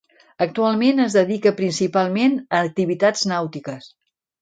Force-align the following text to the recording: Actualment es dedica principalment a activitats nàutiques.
Actualment 0.45 1.03
es 1.03 1.17
dedica 1.19 1.53
principalment 1.61 2.41
a 2.43 2.65
activitats 2.71 3.31
nàutiques. 3.37 3.97